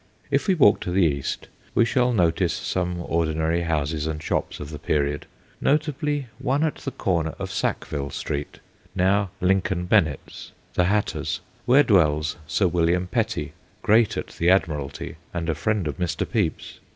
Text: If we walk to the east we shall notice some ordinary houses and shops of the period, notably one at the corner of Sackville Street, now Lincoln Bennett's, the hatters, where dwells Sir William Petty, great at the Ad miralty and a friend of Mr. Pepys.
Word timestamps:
If 0.31 0.47
we 0.47 0.55
walk 0.55 0.79
to 0.79 0.89
the 0.91 1.03
east 1.05 1.47
we 1.75 1.85
shall 1.85 2.11
notice 2.11 2.55
some 2.55 3.03
ordinary 3.07 3.61
houses 3.61 4.07
and 4.07 4.19
shops 4.19 4.59
of 4.59 4.71
the 4.71 4.79
period, 4.79 5.27
notably 5.61 6.25
one 6.39 6.63
at 6.63 6.77
the 6.77 6.89
corner 6.89 7.35
of 7.37 7.51
Sackville 7.51 8.09
Street, 8.09 8.59
now 8.95 9.29
Lincoln 9.41 9.85
Bennett's, 9.85 10.53
the 10.73 10.85
hatters, 10.85 11.41
where 11.67 11.83
dwells 11.83 12.37
Sir 12.47 12.67
William 12.67 13.05
Petty, 13.05 13.53
great 13.83 14.17
at 14.17 14.29
the 14.29 14.49
Ad 14.49 14.63
miralty 14.63 15.17
and 15.35 15.47
a 15.49 15.53
friend 15.53 15.87
of 15.87 15.97
Mr. 15.99 16.27
Pepys. 16.27 16.79